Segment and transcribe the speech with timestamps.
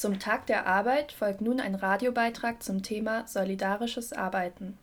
[0.00, 4.78] Zum Tag der Arbeit folgt nun ein Radiobeitrag zum Thema Solidarisches Arbeiten.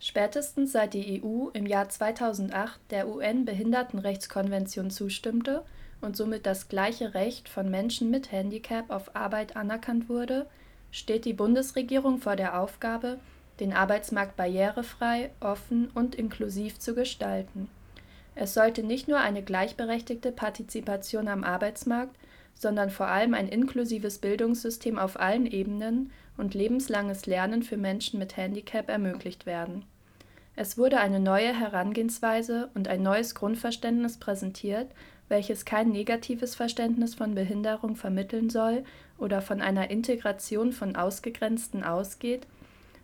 [0.00, 5.62] Spätestens seit die EU im Jahr 2008 der UN-Behindertenrechtskonvention zustimmte
[6.00, 10.46] und somit das gleiche Recht von Menschen mit Handicap auf Arbeit anerkannt wurde,
[10.90, 13.18] steht die Bundesregierung vor der Aufgabe,
[13.60, 17.68] den Arbeitsmarkt barrierefrei, offen und inklusiv zu gestalten.
[18.34, 22.16] Es sollte nicht nur eine gleichberechtigte Partizipation am Arbeitsmarkt,
[22.54, 28.36] sondern vor allem ein inklusives Bildungssystem auf allen Ebenen und lebenslanges Lernen für Menschen mit
[28.36, 29.84] Handicap ermöglicht werden.
[30.56, 34.88] Es wurde eine neue Herangehensweise und ein neues Grundverständnis präsentiert,
[35.28, 38.84] welches kein negatives Verständnis von Behinderung vermitteln soll
[39.18, 42.46] oder von einer Integration von Ausgegrenzten ausgeht,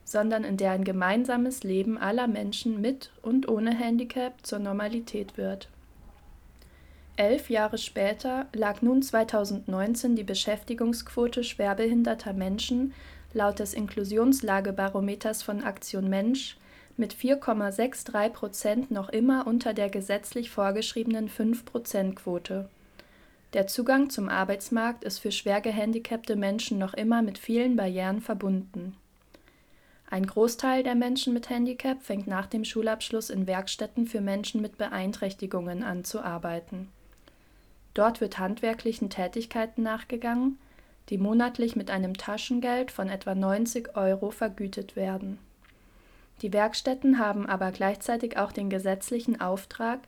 [0.04, 5.68] sondern in der ein gemeinsames Leben aller Menschen mit und ohne Handicap zur Normalität wird
[7.20, 12.94] Elf Jahre später lag nun 2019 die Beschäftigungsquote schwerbehinderter Menschen
[13.34, 16.56] laut des Inklusionslagebarometers von Aktion Mensch
[16.96, 22.70] mit 4,63 Prozent noch immer unter der gesetzlich vorgeschriebenen 5-Prozent-Quote.
[23.52, 28.96] Der Zugang zum Arbeitsmarkt ist für schwer gehandicapte Menschen noch immer mit vielen Barrieren verbunden.
[30.08, 34.78] Ein Großteil der Menschen mit Handicap fängt nach dem Schulabschluss in Werkstätten für Menschen mit
[34.78, 36.88] Beeinträchtigungen an zu arbeiten
[37.94, 40.58] Dort wird handwerklichen Tätigkeiten nachgegangen,
[41.08, 45.38] die monatlich mit einem Taschengeld von etwa 90 Euro vergütet werden.
[46.42, 50.00] Die Werkstätten haben aber gleichzeitig auch den gesetzlichen Auftrag,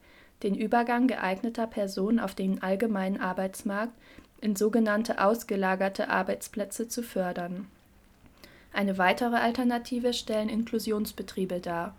[0.43, 3.93] den Übergang geeigneter Personen auf den allgemeinen Arbeitsmarkt
[4.41, 7.67] in sogenannte ausgelagerte Arbeitsplätze zu fördern.
[8.73, 11.95] Eine weitere Alternative stellen Inklusionsbetriebe dar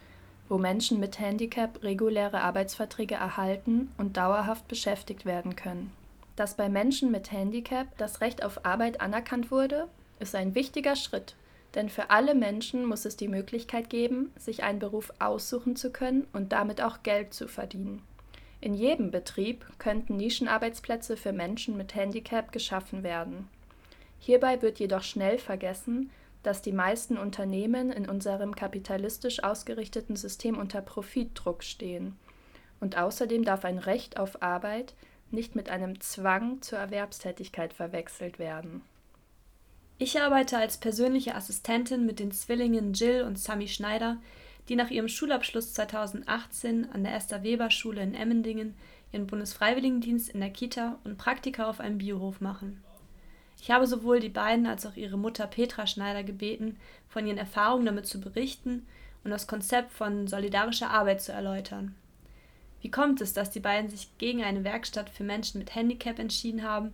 [0.49, 5.91] wo Menschen mit Handicap reguläre Arbeitsverträge erhalten und dauerhaft beschäftigt werden können.
[6.35, 9.87] Dass bei Menschen mit Handicap das Recht auf Arbeit anerkannt wurde,
[10.19, 11.35] ist ein wichtiger Schritt,
[11.75, 16.27] denn für alle Menschen muss es die Möglichkeit geben, sich einen Beruf aussuchen zu können
[16.33, 18.01] und damit auch Geld zu verdienen.
[18.61, 23.49] In jedem Betrieb könnten Nischenarbeitsplätze für Menschen mit Handicap geschaffen werden.
[24.19, 26.09] Hierbei wird jedoch schnell vergessen,
[26.43, 32.17] dass die meisten Unternehmen in unserem kapitalistisch ausgerichteten System unter Profitdruck stehen.
[32.79, 34.93] Und außerdem darf ein Recht auf Arbeit
[35.31, 38.81] nicht mit einem Zwang zur Erwerbstätigkeit verwechselt werden.
[39.97, 44.17] Ich arbeite als persönliche Assistentin mit den Zwillingen Jill und Sami Schneider,
[44.69, 48.75] die nach ihrem Schulabschluss 2018 an der Esther Weber Schule in Emmendingen
[49.11, 52.83] ihren Bundesfreiwilligendienst in der Kita und Praktika auf einem Biohof machen.
[53.63, 56.75] Ich habe sowohl die beiden als auch ihre Mutter Petra Schneider gebeten,
[57.07, 58.85] von ihren Erfahrungen damit zu berichten
[59.23, 61.95] und das Konzept von solidarischer Arbeit zu erläutern.
[62.81, 66.63] Wie kommt es, dass die beiden sich gegen eine Werkstatt für Menschen mit Handicap entschieden
[66.63, 66.91] haben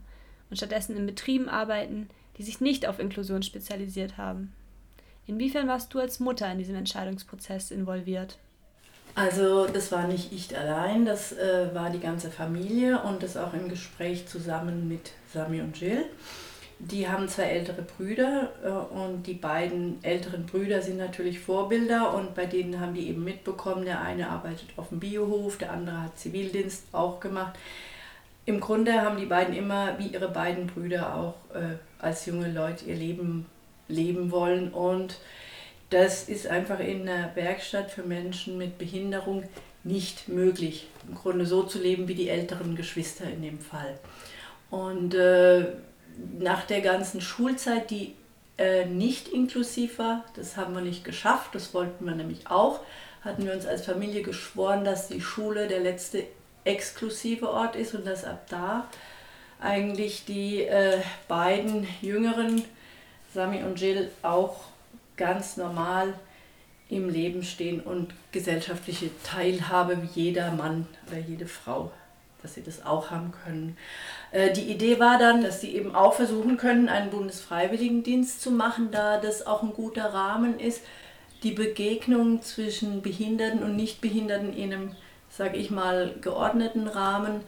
[0.51, 4.53] und stattdessen in Betrieben arbeiten, die sich nicht auf Inklusion spezialisiert haben?
[5.25, 8.37] Inwiefern warst du als Mutter in diesem Entscheidungsprozess involviert?
[9.15, 13.55] Also das war nicht ich allein, das äh, war die ganze Familie und das auch
[13.55, 16.05] im Gespräch zusammen mit Sami und Jill.
[16.81, 22.35] Die haben zwei ältere Brüder äh, und die beiden älteren Brüder sind natürlich Vorbilder und
[22.35, 26.17] bei denen haben die eben mitbekommen, der eine arbeitet auf dem Biohof, der andere hat
[26.17, 27.59] Zivildienst auch gemacht.
[28.45, 32.85] Im Grunde haben die beiden immer, wie ihre beiden Brüder auch äh, als junge Leute
[32.85, 33.45] ihr Leben
[33.89, 35.19] leben wollen und
[35.89, 39.43] das ist einfach in einer Werkstatt für Menschen mit Behinderung
[39.83, 43.97] nicht möglich, im Grunde so zu leben wie die älteren Geschwister in dem Fall.
[44.69, 45.65] Und äh,
[46.39, 48.15] nach der ganzen Schulzeit, die
[48.57, 52.81] äh, nicht inklusiv war, das haben wir nicht geschafft, das wollten wir nämlich auch,
[53.21, 56.23] hatten wir uns als Familie geschworen, dass die Schule der letzte
[56.65, 58.87] exklusive Ort ist und dass ab da
[59.61, 62.63] eigentlich die äh, beiden Jüngeren,
[63.33, 64.61] Sami und Jill, auch
[65.17, 66.13] ganz normal
[66.89, 71.91] im Leben stehen und gesellschaftliche Teilhabe wie jeder Mann oder jede Frau
[72.41, 73.77] dass sie das auch haben können.
[74.31, 78.89] Äh, die Idee war dann, dass sie eben auch versuchen können, einen Bundesfreiwilligendienst zu machen,
[78.91, 80.81] da das auch ein guter Rahmen ist,
[81.43, 84.95] die Begegnung zwischen Behinderten und Nichtbehinderten in einem,
[85.29, 87.41] sage ich mal, geordneten Rahmen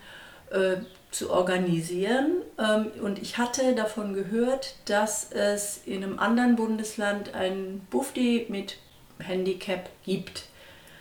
[0.50, 0.78] äh,
[1.12, 2.42] zu organisieren.
[2.58, 8.78] Ähm, und ich hatte davon gehört, dass es in einem anderen Bundesland ein Bufdi mit
[9.20, 10.46] Handicap gibt.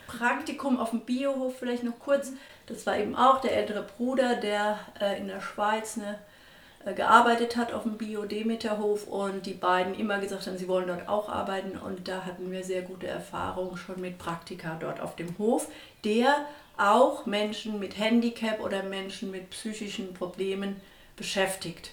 [0.06, 2.32] Praktikum auf dem Biohof vielleicht noch kurz.
[2.70, 6.18] Das war eben auch der ältere Bruder, der äh, in der Schweiz ne,
[6.84, 11.08] äh, gearbeitet hat auf dem Bio-Demeterhof und die beiden immer gesagt haben, sie wollen dort
[11.08, 15.36] auch arbeiten und da hatten wir sehr gute Erfahrungen schon mit Praktika dort auf dem
[15.36, 15.68] Hof,
[16.04, 16.46] der
[16.78, 20.80] auch Menschen mit Handicap oder Menschen mit psychischen Problemen
[21.16, 21.92] beschäftigt.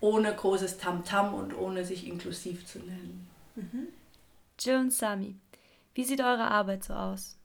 [0.00, 3.26] ohne großes Tamtam -Tam und ohne sich inklusiv zu nennen.
[3.54, 3.88] Mhm.
[4.58, 5.36] Jill und Sami,
[5.94, 7.36] wie sieht eure Arbeit so aus?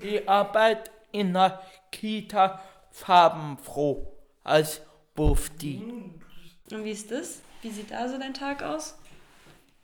[0.00, 2.60] Die Arbeit in der Kita
[2.90, 4.06] farbenfroh
[4.44, 4.80] als
[5.14, 5.82] Bufti.
[6.70, 7.40] Und wie ist das?
[7.62, 8.98] Wie sieht da so dein Tag aus?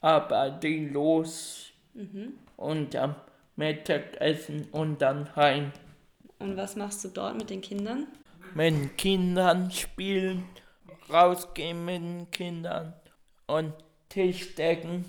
[0.00, 2.34] Arbeite los mhm.
[2.56, 3.14] und am
[3.56, 5.72] Mittagessen und dann heim.
[6.38, 8.08] Und was machst du dort mit den Kindern?
[8.54, 10.44] Mit Kindern spielen,
[11.10, 12.94] rausgehen mit den Kindern
[13.46, 13.72] und
[14.08, 15.04] Tisch decken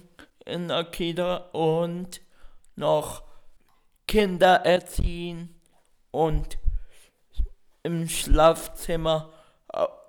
[0.46, 2.22] in der Kita und
[2.76, 3.24] noch
[4.08, 5.53] Kinder erziehen
[6.14, 6.58] und
[7.82, 9.30] im Schlafzimmer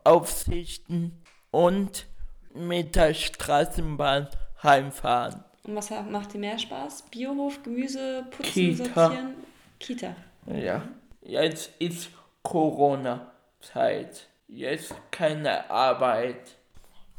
[0.04, 1.20] aufsichten
[1.50, 2.06] und
[2.54, 4.28] mit der Straßenbahn
[4.62, 5.42] heimfahren.
[5.64, 7.04] Und was macht dir mehr Spaß?
[7.10, 8.84] Biohof, Gemüse, Putzen, Kita.
[8.84, 9.34] Sortieren?
[9.80, 10.14] Kita.
[10.46, 10.82] Ja,
[11.22, 12.10] jetzt ist
[12.42, 14.28] Corona-Zeit.
[14.46, 16.56] Jetzt keine Arbeit.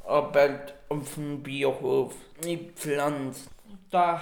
[0.05, 2.13] Arbeit auf dem Biohof.
[2.43, 3.49] Die Pflanzen.
[3.89, 4.21] Da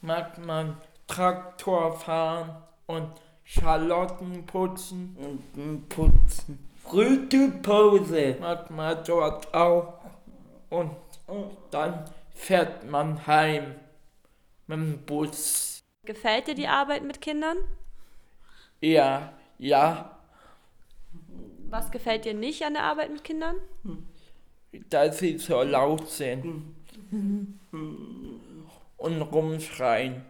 [0.00, 3.10] mag man Traktor fahren und
[3.44, 5.16] Schalotten putzen
[5.54, 6.58] und putzen.
[6.76, 10.00] Frühe Pause macht man dort auch
[10.70, 10.96] und,
[11.26, 12.04] und dann
[12.34, 13.74] fährt man heim
[14.66, 15.82] mit dem Bus.
[16.04, 17.56] Gefällt dir die Arbeit mit Kindern?
[18.80, 20.18] Ja, ja.
[21.70, 23.56] Was gefällt dir nicht an der Arbeit mit Kindern?
[24.90, 26.74] Dass sie so laut sind
[28.96, 30.22] und rumschreien.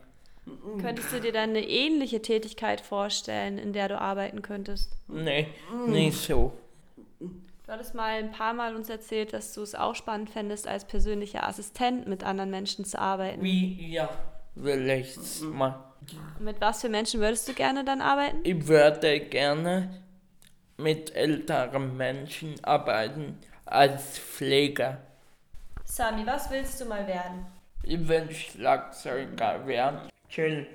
[0.80, 4.92] Könntest du dir dann eine ähnliche Tätigkeit vorstellen, in der du arbeiten könntest?
[5.08, 5.48] Nee,
[5.86, 6.52] nicht so.
[7.18, 10.84] Du hattest mal ein paar Mal uns erzählt, dass du es auch spannend fändest, als
[10.84, 13.42] persönlicher Assistent mit anderen Menschen zu arbeiten.
[13.42, 14.10] Wie, ja,
[14.54, 15.82] will ich mal.
[16.38, 18.40] Mit was für Menschen würdest du gerne dann arbeiten?
[18.42, 20.02] Ich würde gerne
[20.76, 24.98] mit älteren Menschen arbeiten als Pfleger.
[25.84, 27.46] Sami, was willst du mal werden?
[27.82, 30.10] Ich will Schlagzeuger werden.
[30.28, 30.66] Chill.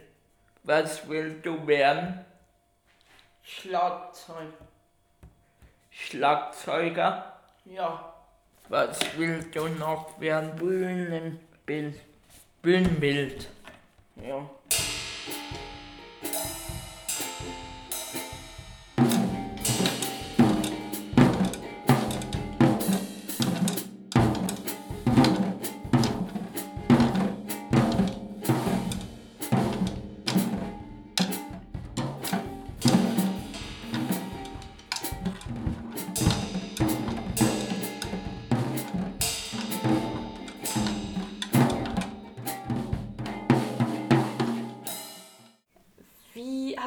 [0.63, 2.25] Was willst du werden?
[3.44, 4.54] Schlagzeug.
[5.90, 7.34] Schlagzeuger?
[7.66, 8.13] Ja.
[8.68, 10.56] Was willst du noch werden?
[10.56, 12.00] Bühnenbild.
[12.62, 13.50] Bühnenbild.
[14.16, 14.50] Ja.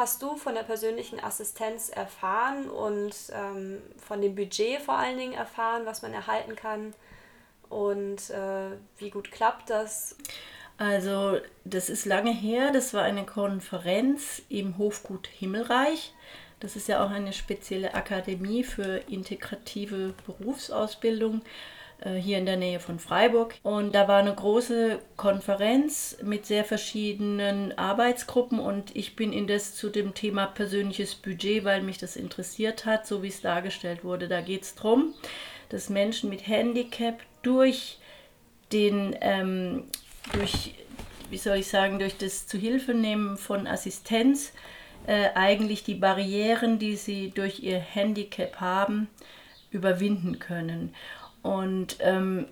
[0.03, 5.33] Hast du von der persönlichen Assistenz erfahren und ähm, von dem Budget vor allen Dingen
[5.33, 6.93] erfahren, was man erhalten kann?
[7.69, 10.17] Und äh, wie gut klappt das?
[10.77, 12.73] Also, das ist lange her.
[12.73, 16.13] Das war eine Konferenz im Hofgut Himmelreich.
[16.59, 21.43] Das ist ja auch eine spezielle Akademie für integrative Berufsausbildung.
[22.05, 23.55] Äh, hier in der Nähe von Freiburg.
[23.63, 29.89] Und da war eine große Konferenz mit sehr verschiedenen Arbeitsgruppen und ich bin indes zu
[29.89, 34.29] dem Thema persönliches Budget, weil mich das interessiert hat, so wie es dargestellt wurde.
[34.29, 35.15] Da geht es darum,
[35.69, 37.99] dass Menschen mit Handicap durch
[38.73, 39.85] den, ähm,
[40.33, 40.75] durch,
[41.31, 44.53] wie soll ich sagen, durch das Zuhilfenehmen von Assistenz
[45.07, 49.09] äh, eigentlich die Barrieren, die sie durch ihr Handicap haben,
[49.71, 50.95] überwinden können.
[51.43, 52.47] Und ähm,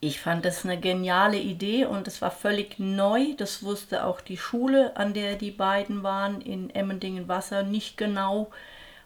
[0.00, 3.34] ich fand das eine geniale Idee und es war völlig neu.
[3.36, 8.50] Das wusste auch die Schule, an der die beiden waren, in Emmendingen-Wasser, nicht genau.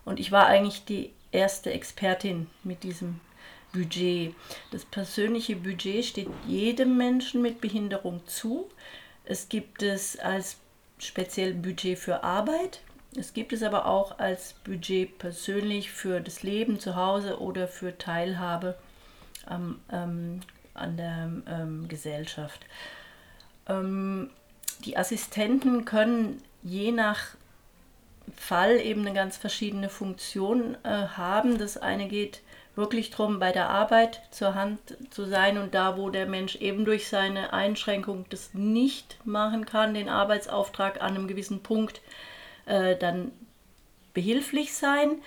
[0.05, 3.21] Und ich war eigentlich die erste Expertin mit diesem
[3.73, 4.35] Budget.
[4.71, 8.71] Das persönliche Budget steht jedem Menschen mit Behinderung zu.
[9.25, 10.59] Es gibt es als
[10.99, 12.81] speziell Budget für Arbeit.
[13.17, 17.97] Es gibt es aber auch als Budget persönlich für das Leben zu Hause oder für
[17.97, 18.77] Teilhabe
[19.47, 20.41] am, ähm,
[20.75, 22.61] an der ähm, Gesellschaft.
[23.69, 24.31] Ähm,
[24.85, 27.37] die Assistenten können je nach
[28.35, 31.59] Fall eben eine ganz verschiedene Funktion äh, haben.
[31.59, 32.41] Das eine geht
[32.75, 34.81] wirklich darum, bei der Arbeit zur Hand
[35.11, 39.95] zu sein und da, wo der Mensch eben durch seine Einschränkung das nicht machen kann,
[39.95, 42.01] den Arbeitsauftrag an einem gewissen Punkt äh,
[42.67, 43.33] dann
[44.15, 45.21] behilflich sein.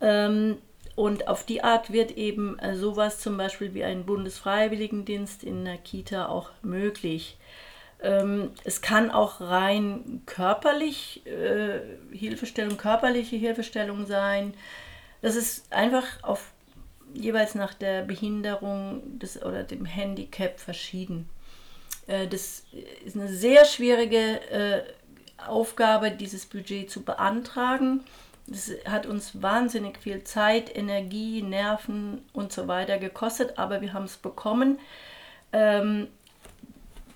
[0.00, 0.58] Ähm,
[0.96, 5.78] und auf die Art wird eben äh, sowas zum Beispiel wie ein Bundesfreiwilligendienst in der
[5.78, 7.36] Kita auch möglich.
[8.00, 11.80] Ähm, es kann auch rein körperlich äh,
[12.12, 14.54] Hilfestellung, körperliche Hilfestellung sein.
[15.20, 16.52] Das ist einfach auf
[17.12, 21.28] jeweils nach der Behinderung des, oder dem Handicap verschieden.
[22.06, 22.64] Äh, das
[23.04, 24.82] ist eine sehr schwierige äh,
[25.38, 28.04] Aufgabe, dieses Budget zu beantragen.
[28.50, 34.04] Es hat uns wahnsinnig viel Zeit, Energie, Nerven und so weiter gekostet, aber wir haben
[34.04, 34.78] es bekommen.
[35.52, 36.08] Ähm,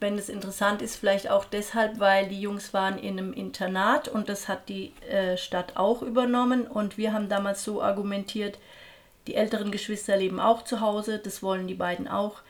[0.01, 4.29] wenn es interessant ist, vielleicht auch deshalb, weil die Jungs waren in einem Internat und
[4.29, 8.59] das hat die äh, Stadt auch übernommen und wir haben damals so argumentiert,
[9.27, 12.41] die älteren Geschwister leben auch zu Hause, das wollen die beiden auch.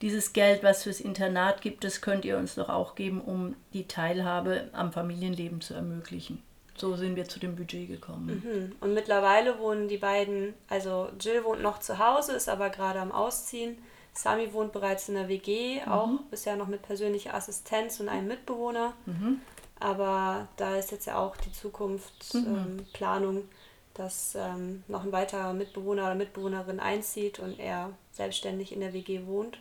[0.00, 3.88] Dieses Geld, was fürs Internat gibt, das könnt ihr uns doch auch geben, um die
[3.88, 6.42] Teilhabe am Familienleben zu ermöglichen.
[6.76, 8.42] So sind wir zu dem Budget gekommen.
[8.44, 8.76] Mhm.
[8.80, 13.10] Und mittlerweile wohnen die beiden, also Jill wohnt noch zu Hause, ist aber gerade am
[13.10, 13.76] Ausziehen.
[14.12, 15.92] Sami wohnt bereits in der WG, mhm.
[15.92, 18.92] auch bisher noch mit persönlicher Assistenz und einem Mitbewohner.
[19.06, 19.40] Mhm.
[19.80, 23.40] Aber da ist jetzt ja auch die Zukunftsplanung, mhm.
[23.40, 23.48] ähm,
[23.94, 29.26] dass ähm, noch ein weiterer Mitbewohner oder Mitbewohnerin einzieht und er selbstständig in der WG
[29.26, 29.58] wohnt.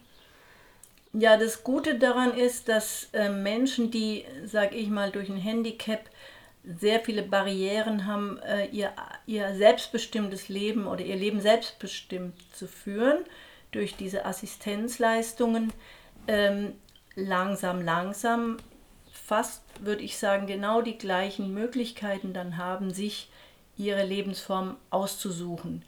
[1.19, 6.01] Ja, das Gute daran ist, dass äh, Menschen, die, sag ich mal, durch ein Handicap
[6.63, 8.91] sehr viele Barrieren haben, äh, ihr,
[9.25, 13.23] ihr selbstbestimmtes Leben oder ihr Leben selbstbestimmt zu führen,
[13.71, 15.73] durch diese Assistenzleistungen,
[16.27, 16.73] ähm,
[17.15, 18.57] langsam, langsam,
[19.11, 23.31] fast würde ich sagen, genau die gleichen Möglichkeiten dann haben, sich
[23.75, 25.83] ihre Lebensform auszusuchen.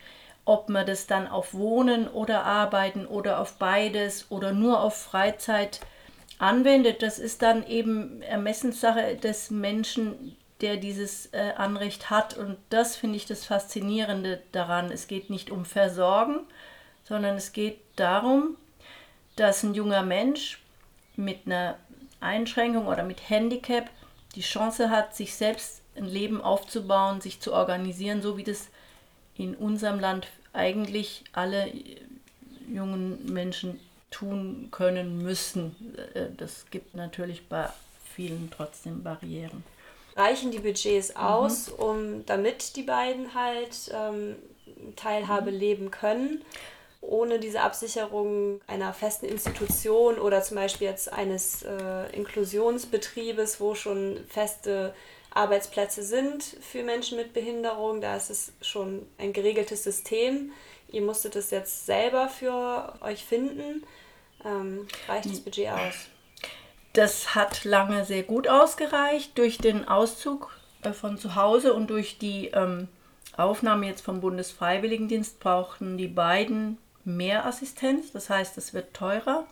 [0.46, 5.79] Ob man das dann auf Wohnen oder Arbeiten oder auf beides oder nur auf Freizeit
[6.39, 12.38] anwendet, das ist dann eben Ermessenssache des Menschen, der dieses äh, Anrecht hat.
[12.38, 14.91] Und das finde ich das Faszinierende daran.
[14.91, 16.39] Es geht nicht um Versorgen,
[17.03, 18.58] sondern es geht darum,
[19.36, 20.62] dass ein junger Mensch
[21.15, 21.77] mit einer
[22.19, 23.89] Einschränkung oder mit Handicap
[24.36, 28.69] die Chance hat, sich selbst ein Leben aufzubauen, sich zu organisieren, so wie das
[29.39, 31.72] in unserem Land eigentlich alle
[32.72, 33.79] jungen Menschen
[34.12, 35.75] tun können müssen.
[36.13, 37.69] Äh, das gibt natürlich bei
[38.15, 39.63] vielen trotzdem Barrieren
[40.19, 41.22] reichen die Budgets mhm.
[41.22, 41.74] aus, mhm.
[41.75, 44.36] um damit die beiden halt ähm,
[44.96, 45.58] Teilhabe mhm.
[45.58, 46.43] leben können,
[47.01, 54.19] ohne diese Absicherung einer festen Institution oder zum Beispiel jetzt eines äh, Inklusionsbetriebes, wo schon
[54.27, 54.93] feste
[55.31, 58.01] Arbeitsplätze sind für Menschen mit Behinderung.
[58.01, 60.51] Da ist es schon ein geregeltes System.
[60.91, 63.83] Ihr musstet es jetzt selber für euch finden.
[64.43, 65.93] Ähm, reicht das Budget aus?
[66.93, 72.17] Das hat lange sehr gut ausgereicht durch den Auszug äh, von zu Hause und durch
[72.17, 72.88] die ähm,
[73.38, 78.12] Aufnahme jetzt vom Bundesfreiwilligendienst brauchten die beiden mehr Assistenz.
[78.12, 79.45] Das heißt, es wird teurer.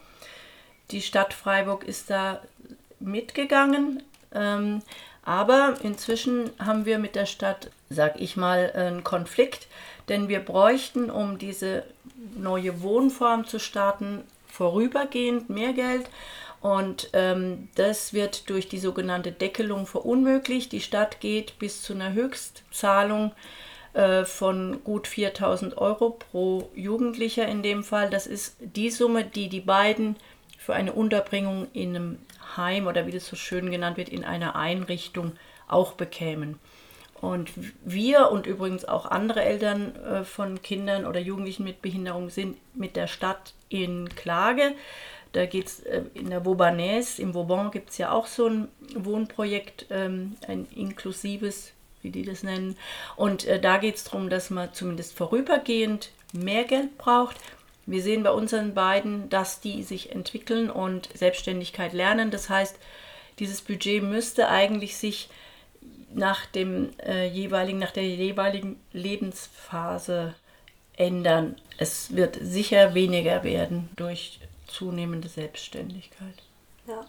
[0.91, 2.41] Die Stadt Freiburg ist da
[3.00, 4.03] mitgegangen.
[4.34, 4.81] Ähm,
[5.27, 9.67] aber inzwischen haben wir mit der Stadt, sag ich mal, einen Konflikt,
[10.07, 11.84] denn wir bräuchten, um diese
[12.38, 16.10] neue Wohnform zu starten, vorübergehend mehr Geld.
[16.62, 20.72] Und ähm, das wird durch die sogenannte Deckelung verunmöglicht.
[20.72, 23.34] Die Stadt geht bis zu einer Höchstzahlung
[23.93, 28.10] äh, von gut 4000 Euro pro Jugendlicher in dem Fall.
[28.10, 30.15] Das ist die Summe, die die beiden
[30.68, 32.20] für eine Unterbringung in einem
[32.58, 35.32] Heim oder wie das so schön genannt wird, in einer Einrichtung
[35.70, 36.60] auch bekämen.
[37.22, 37.52] Und
[37.86, 42.98] wir und übrigens auch andere Eltern äh, von Kindern oder Jugendlichen mit Behinderung sind mit
[42.98, 44.74] der Stadt in Klage.
[45.32, 48.68] Da geht es äh, in der Vaubanese, im Vauban gibt es ja auch so ein
[48.94, 51.72] Wohnprojekt, ähm, ein inklusives,
[52.02, 52.76] wie die das nennen.
[53.16, 57.38] Und äh, da geht es darum, dass man zumindest vorübergehend mehr Geld braucht.
[57.88, 62.32] Wir sehen bei unseren beiden, dass die sich entwickeln und Selbstständigkeit lernen.
[62.32, 62.77] Das heißt,
[63.39, 65.29] dieses Budget müsste eigentlich sich
[66.13, 70.36] nach dem äh, jeweiligen, nach der jeweiligen Lebensphase
[70.98, 71.56] ändern.
[71.77, 76.44] Es wird sicher weniger werden durch zunehmende Selbstständigkeit.
[76.88, 77.06] Ja.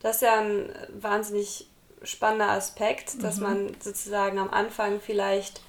[0.00, 0.68] Das ist ja ein
[1.00, 1.66] wahnsinnig
[2.02, 3.42] spannender Aspekt, dass mhm.
[3.42, 5.62] man sozusagen am Anfang vielleicht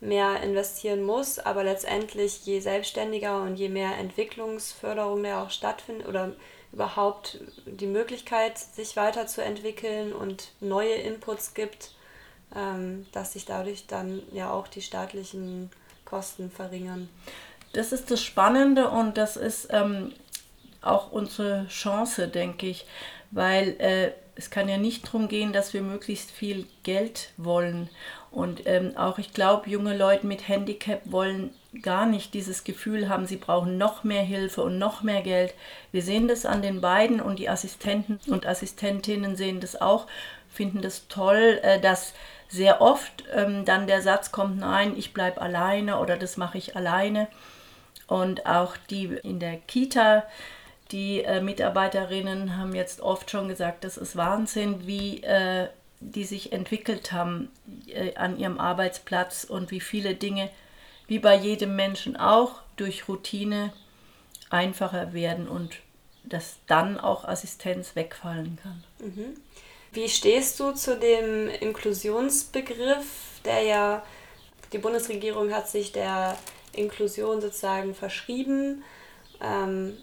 [0.00, 6.32] mehr investieren muss, aber letztendlich je selbstständiger und je mehr Entwicklungsförderung da auch stattfindet oder
[6.72, 11.92] überhaupt die Möglichkeit, sich weiterzuentwickeln und neue Inputs gibt,
[12.54, 15.70] ähm, dass sich dadurch dann ja auch die staatlichen
[16.04, 17.08] Kosten verringern.
[17.72, 20.12] Das ist das Spannende und das ist ähm,
[20.82, 22.86] auch unsere Chance, denke ich,
[23.30, 27.88] weil äh, es kann ja nicht darum gehen, dass wir möglichst viel Geld wollen.
[28.36, 33.24] Und ähm, auch ich glaube, junge Leute mit Handicap wollen gar nicht dieses Gefühl haben,
[33.24, 35.54] sie brauchen noch mehr Hilfe und noch mehr Geld.
[35.90, 40.06] Wir sehen das an den beiden und die Assistenten und Assistentinnen sehen das auch,
[40.52, 42.12] finden das toll, äh, dass
[42.46, 46.76] sehr oft ähm, dann der Satz kommt, nein, ich bleibe alleine oder das mache ich
[46.76, 47.28] alleine.
[48.06, 50.24] Und auch die in der Kita,
[50.92, 55.68] die äh, Mitarbeiterinnen haben jetzt oft schon gesagt, das ist Wahnsinn, wie äh,
[56.00, 57.50] die sich entwickelt haben
[57.88, 60.50] äh, an ihrem Arbeitsplatz und wie viele Dinge,
[61.06, 63.72] wie bei jedem Menschen auch, durch Routine
[64.50, 65.76] einfacher werden und
[66.24, 68.84] dass dann auch Assistenz wegfallen kann.
[68.98, 69.34] Mhm.
[69.92, 73.06] Wie stehst du zu dem Inklusionsbegriff,
[73.44, 74.02] der ja,
[74.72, 76.36] die Bundesregierung hat sich der
[76.72, 78.84] Inklusion sozusagen verschrieben.
[79.40, 79.96] Ähm,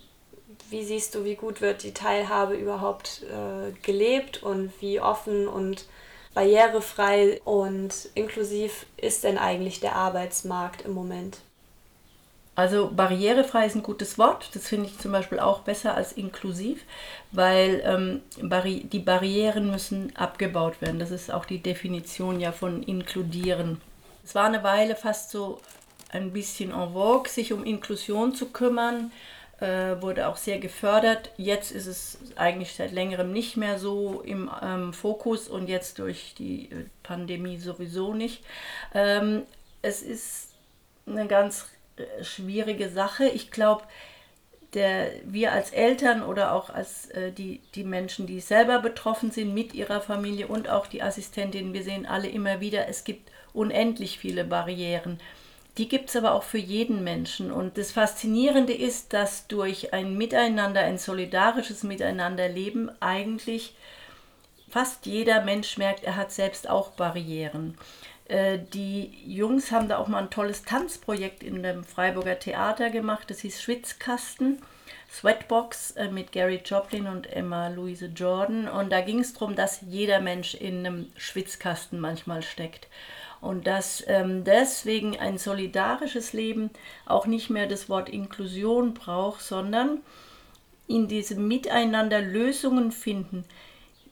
[0.70, 5.86] wie siehst du, wie gut wird die Teilhabe überhaupt äh, gelebt und wie offen und
[6.34, 11.40] barrierefrei und inklusiv ist denn eigentlich der Arbeitsmarkt im Moment?
[12.56, 14.50] Also barrierefrei ist ein gutes Wort.
[14.54, 16.84] Das finde ich zum Beispiel auch besser als inklusiv,
[17.32, 21.00] weil ähm, Barri die Barrieren müssen abgebaut werden.
[21.00, 23.82] Das ist auch die Definition ja von inkludieren.
[24.24, 25.60] Es war eine Weile fast so
[26.10, 29.12] ein bisschen en vogue, sich um Inklusion zu kümmern,
[29.60, 31.32] äh, wurde auch sehr gefördert.
[31.38, 36.34] Jetzt ist es eigentlich seit längerem nicht mehr so im ähm, Fokus und jetzt durch
[36.38, 38.44] die äh, Pandemie sowieso nicht.
[38.94, 39.44] Ähm,
[39.82, 40.50] es ist
[41.06, 41.68] eine ganz
[41.98, 43.26] äh, schwierige Sache.
[43.28, 43.84] Ich glaube,
[44.74, 49.54] der, wir als Eltern oder auch als äh, die, die Menschen, die selber betroffen sind
[49.54, 54.18] mit ihrer Familie und auch die Assistentinnen, wir sehen alle immer wieder, es gibt unendlich
[54.18, 55.20] viele Barrieren.
[55.78, 57.52] Die gibt es aber auch für jeden Menschen.
[57.52, 63.76] Und das Faszinierende ist, dass durch ein Miteinander, ein solidarisches Miteinanderleben eigentlich
[64.70, 67.78] fast jeder Mensch merkt, er hat selbst auch Barrieren.
[68.26, 73.30] Äh, die Jungs haben da auch mal ein tolles Tanzprojekt in dem Freiburger Theater gemacht.
[73.30, 74.62] Das hieß Schwitzkasten.
[75.12, 78.68] Sweatbox äh, mit Gary Joplin und Emma Louise Jordan.
[78.68, 82.88] Und da ging es darum, dass jeder Mensch in einem Schwitzkasten manchmal steckt.
[83.44, 86.70] Und dass ähm, deswegen ein solidarisches Leben
[87.06, 90.00] auch nicht mehr das Wort Inklusion braucht, sondern
[90.88, 93.44] in diesem Miteinander Lösungen finden.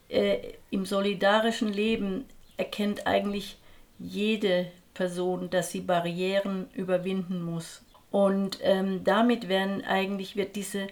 [0.10, 0.40] Äh,
[0.70, 2.26] Im solidarischen Leben
[2.58, 3.58] erkennt eigentlich
[4.00, 7.86] jede Person, dass sie Barrieren überwinden muss.
[8.12, 10.88] Und ähm, damit werden eigentlich wird diese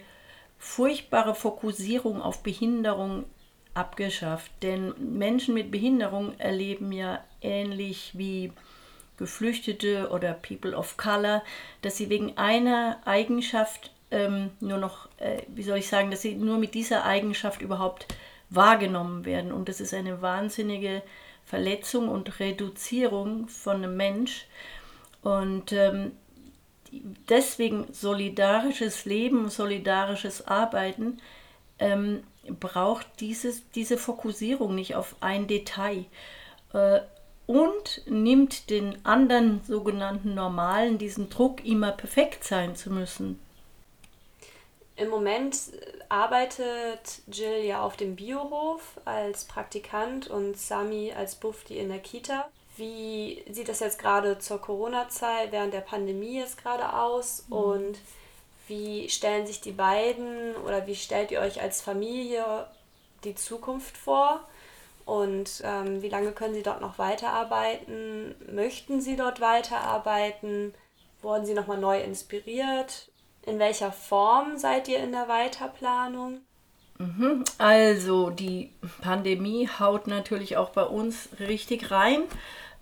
[0.58, 3.26] furchtbare Fokussierung auf Behinderung
[3.74, 4.50] abgeschafft.
[4.62, 8.52] Denn Menschen mit Behinderung erleben ja ähnlich wie
[9.16, 11.42] Geflüchtete oder People of Color,
[11.82, 16.34] dass sie wegen einer Eigenschaft ähm, nur noch, äh, wie soll ich sagen, dass sie
[16.34, 18.06] nur mit dieser Eigenschaft überhaupt
[18.48, 19.52] wahrgenommen werden.
[19.52, 21.02] Und das ist eine wahnsinnige
[21.44, 24.46] Verletzung und Reduzierung von einem Mensch.
[25.22, 26.12] Und ähm,
[27.28, 31.18] deswegen solidarisches Leben, solidarisches Arbeiten
[31.78, 32.24] ähm,
[32.58, 36.06] braucht dieses, diese Fokussierung nicht auf ein Detail
[36.72, 37.00] äh,
[37.50, 43.40] und nimmt den anderen sogenannten Normalen diesen Druck, immer perfekt sein zu müssen.
[44.94, 45.56] Im Moment
[46.08, 52.48] arbeitet Jill ja auf dem Biohof als Praktikant und Sami als Bufti in der Kita.
[52.76, 57.56] Wie sieht das jetzt gerade zur Corona-Zeit während der Pandemie jetzt gerade aus mhm.
[57.56, 57.98] und
[58.68, 62.68] wie stellen sich die beiden oder wie stellt ihr euch als Familie
[63.24, 64.46] die Zukunft vor?
[65.10, 68.36] Und ähm, wie lange können Sie dort noch weiterarbeiten?
[68.54, 70.72] Möchten Sie dort weiterarbeiten?
[71.20, 73.10] Wurden Sie nochmal neu inspiriert?
[73.44, 76.42] In welcher Form seid ihr in der Weiterplanung?
[76.98, 77.42] Mhm.
[77.58, 78.70] Also die
[79.02, 82.22] Pandemie haut natürlich auch bei uns richtig rein.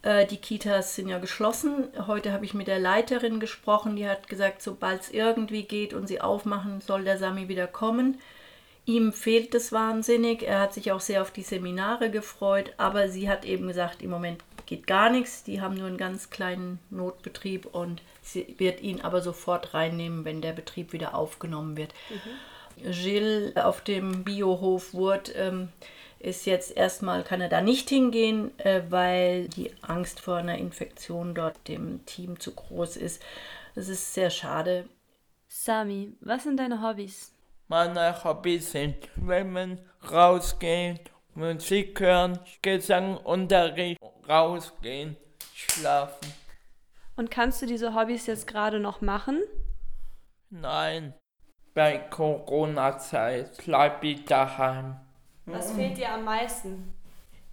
[0.03, 1.89] Äh, die Kitas sind ja geschlossen.
[2.07, 6.07] Heute habe ich mit der Leiterin gesprochen, die hat gesagt, sobald es irgendwie geht und
[6.07, 8.21] sie aufmachen, soll der Sami wieder kommen.
[8.89, 10.43] Ihm fehlt es wahnsinnig.
[10.45, 14.09] Er hat sich auch sehr auf die Seminare gefreut, aber sie hat eben gesagt, im
[14.09, 15.45] Moment geht gar nichts.
[15.45, 20.41] Die haben nur einen ganz kleinen Notbetrieb und sie wird ihn aber sofort reinnehmen, wenn
[20.41, 21.93] der Betrieb wieder aufgenommen wird.
[22.09, 22.91] Mhm.
[22.91, 25.69] Gilles auf dem Biohof Wurt ähm,
[26.19, 31.35] ist jetzt erstmal, kann er da nicht hingehen, äh, weil die Angst vor einer Infektion
[31.35, 33.23] dort dem Team zu groß ist.
[33.75, 34.89] Das ist sehr schade.
[35.47, 37.35] Sami, was sind deine Hobbys?
[37.71, 39.79] Meine Hobbys sind Schwimmen,
[40.11, 40.99] rausgehen,
[41.35, 45.19] Musik hören, Gesangunterricht, rausgehen,
[45.55, 46.33] schlafen.
[47.17, 49.43] Und kannst du diese Hobbys jetzt gerade noch machen?
[50.49, 51.13] Nein,
[51.75, 54.97] bei Corona-Zeit bleib ich daheim.
[55.45, 56.95] Was fehlt dir am meisten?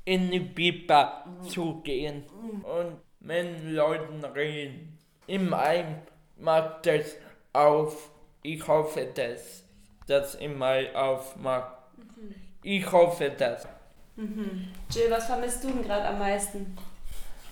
[0.05, 2.23] In die Biber zu gehen
[2.63, 4.97] und mit Leuten reden.
[5.27, 6.03] Im Mai
[6.37, 7.17] macht das
[7.51, 8.11] auf.
[8.43, 9.64] Ich hoffe, dass
[10.07, 11.73] das im Mai aufmacht.
[11.97, 12.35] Mhm.
[12.63, 13.67] Ich hoffe das.
[14.15, 14.67] Mhm.
[14.89, 16.77] Jill, was vermisst du denn gerade am meisten?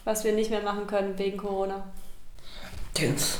[0.03, 1.87] Was wir nicht mehr machen können wegen Corona?
[2.93, 3.39] Tanz.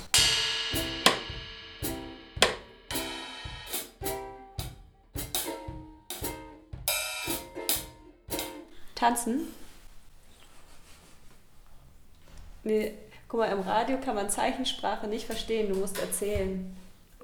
[8.96, 9.48] Tanzen?
[12.64, 12.94] Nee,
[13.28, 16.74] guck mal, im Radio kann man Zeichensprache nicht verstehen, du musst erzählen.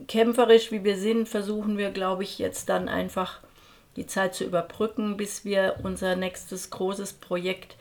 [0.07, 3.39] Kämpferisch wie wir sind, versuchen wir, glaube ich, jetzt dann einfach
[3.95, 7.75] die Zeit zu überbrücken, bis wir unser nächstes großes Projekt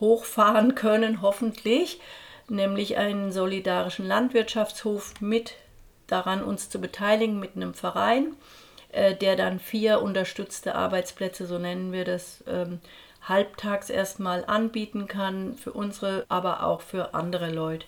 [0.00, 2.00] hochfahren können, hoffentlich,
[2.48, 5.54] nämlich einen solidarischen Landwirtschaftshof mit
[6.06, 8.34] daran uns zu beteiligen mit einem Verein,
[8.90, 12.80] äh, der dann vier unterstützte Arbeitsplätze, so nennen wir das, ähm,
[13.22, 17.86] halbtags erstmal anbieten kann für unsere, aber auch für andere Leute.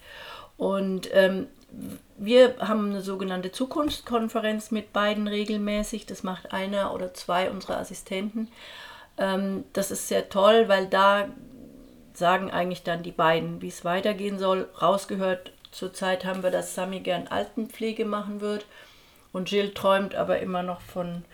[0.57, 1.47] Und ähm,
[2.17, 6.07] wir haben eine sogenannte Zukunftskonferenz mit beiden regelmäßig.
[6.07, 8.49] Das macht einer oder zwei unserer Assistenten.
[9.19, 11.29] Ähm, das ist sehr toll, weil da
[12.13, 14.69] sagen eigentlich dann die beiden, wie es weitergehen soll.
[14.81, 18.67] Rausgehört, zurzeit haben wir, dass Sami gern Altenpflege machen wird.
[19.33, 21.25] Und Jill träumt aber immer noch von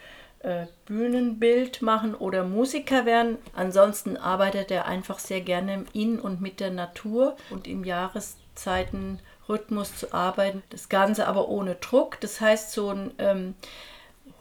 [0.40, 3.38] äh, Bühnenbild machen oder Musiker werden.
[3.54, 7.84] Ansonsten arbeitet er einfach sehr gerne in und mit der Natur und im
[9.46, 10.62] Jahreszeitenrhythmus zu arbeiten.
[10.70, 12.20] Das Ganze aber ohne Druck.
[12.20, 13.54] Das heißt, so ein ähm,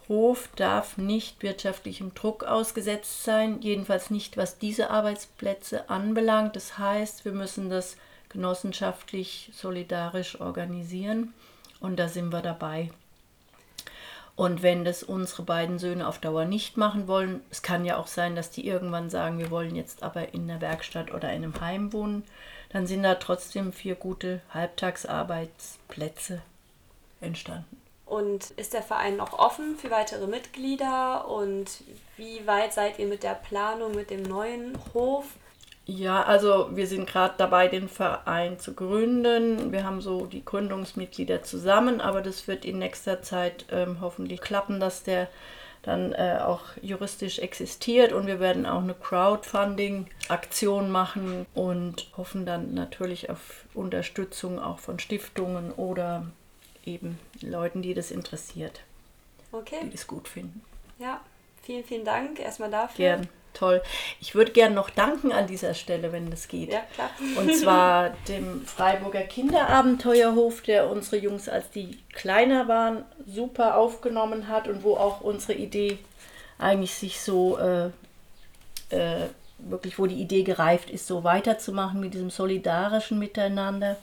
[0.07, 6.55] Hof darf nicht wirtschaftlichem Druck ausgesetzt sein, jedenfalls nicht was diese Arbeitsplätze anbelangt.
[6.55, 7.97] Das heißt, wir müssen das
[8.29, 11.33] genossenschaftlich solidarisch organisieren
[11.79, 12.91] und da sind wir dabei.
[14.35, 18.07] Und wenn das unsere beiden Söhne auf Dauer nicht machen wollen, es kann ja auch
[18.07, 21.61] sein, dass die irgendwann sagen, wir wollen jetzt aber in der Werkstatt oder in einem
[21.61, 22.23] Heim wohnen,
[22.75, 26.41] dann sind da trotzdem vier gute Halbtagsarbeitsplätze
[27.21, 27.81] entstanden.
[28.05, 31.29] Und ist der Verein noch offen für weitere Mitglieder?
[31.29, 31.67] Und
[32.17, 35.23] wie weit seid ihr mit der Planung mit dem neuen Hof?
[35.85, 39.71] Ja, also wir sind gerade dabei, den Verein zu gründen.
[39.71, 44.81] Wir haben so die Gründungsmitglieder zusammen, aber das wird in nächster Zeit ähm, hoffentlich klappen,
[44.81, 45.29] dass der
[45.85, 52.73] dann äh, auch juristisch existiert und wir werden auch eine Crowdfunding-Aktion machen und hoffen dann
[52.73, 56.25] natürlich auf Unterstützung auch von Stiftungen oder
[56.85, 58.81] eben Leuten, die das interessiert.
[59.51, 59.79] Okay.
[59.83, 60.63] Die das gut finden.
[60.97, 61.21] Ja,
[61.61, 62.97] vielen, vielen Dank erstmal dafür.
[62.97, 63.81] Gern toll.
[64.21, 66.71] Ich würde gerne noch danken an dieser Stelle, wenn das geht.
[66.71, 67.09] Ja, klar.
[67.37, 74.67] Und zwar dem Freiburger Kinderabenteuerhof, der unsere Jungs, als die kleiner waren, super aufgenommen hat
[74.67, 75.97] und wo auch unsere Idee
[76.57, 77.87] eigentlich sich so äh,
[78.89, 83.97] äh, wirklich, wo die Idee gereift ist, so weiterzumachen mit diesem solidarischen Miteinander.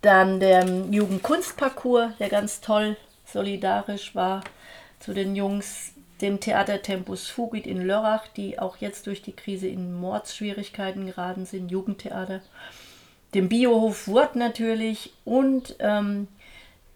[0.00, 4.42] Dann der Jugendkunstparcours, der ganz toll solidarisch war
[4.98, 5.92] zu den Jungs,
[6.22, 11.44] dem Theater Tempus Fugit in Lörrach, die auch jetzt durch die Krise in Mordsschwierigkeiten geraten
[11.46, 12.40] sind, Jugendtheater,
[13.34, 16.28] dem Biohof Wurt natürlich und ähm,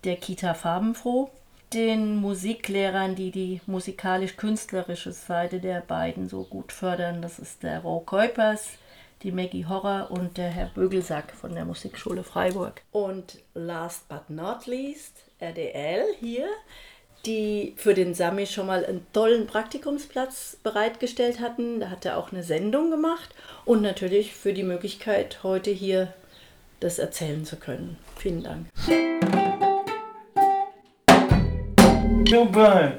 [0.04, 1.30] der Kita Farbenfroh,
[1.72, 7.20] den Musiklehrern, die die musikalisch-künstlerische Seite der beiden so gut fördern.
[7.20, 8.68] Das ist der Ro Keupers,
[9.22, 12.82] die Maggie Horror und der Herr Bögelsack von der Musikschule Freiburg.
[12.92, 16.48] Und last but not least, RDL hier
[17.26, 21.80] die für den Sami schon mal einen tollen Praktikumsplatz bereitgestellt hatten.
[21.80, 23.30] Da hat er auch eine Sendung gemacht
[23.64, 26.12] und natürlich für die Möglichkeit, heute hier
[26.80, 27.96] das erzählen zu können.
[28.16, 28.66] Vielen Dank.
[32.28, 32.98] Super!